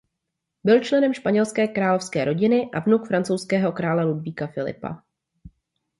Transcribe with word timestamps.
Byl 0.63 0.79
členem 0.79 1.13
španělské 1.13 1.67
královské 1.67 2.25
rodiny 2.25 2.69
a 2.73 2.79
vnuk 2.79 3.07
francouzského 3.07 3.71
krále 3.71 4.03
Ludvíka 4.03 4.47
Filipa. 4.47 5.03